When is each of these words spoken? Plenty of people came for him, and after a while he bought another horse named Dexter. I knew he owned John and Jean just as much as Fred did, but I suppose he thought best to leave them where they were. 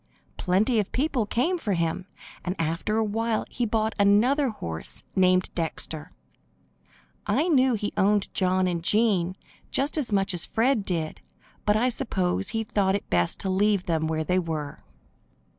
Plenty 0.37 0.79
of 0.79 0.91
people 0.91 1.27
came 1.27 1.59
for 1.59 1.73
him, 1.73 2.07
and 2.43 2.55
after 2.57 2.97
a 2.97 3.03
while 3.03 3.45
he 3.51 3.67
bought 3.67 3.93
another 3.99 4.49
horse 4.49 5.03
named 5.15 5.51
Dexter. 5.53 6.09
I 7.27 7.47
knew 7.47 7.75
he 7.75 7.93
owned 7.95 8.33
John 8.33 8.65
and 8.65 8.83
Jean 8.83 9.35
just 9.69 9.99
as 9.99 10.11
much 10.11 10.33
as 10.33 10.43
Fred 10.43 10.85
did, 10.85 11.21
but 11.67 11.77
I 11.77 11.89
suppose 11.89 12.49
he 12.49 12.63
thought 12.63 12.95
best 13.11 13.39
to 13.41 13.49
leave 13.51 13.83
them 13.85 14.07
where 14.07 14.23
they 14.23 14.39
were. 14.39 14.83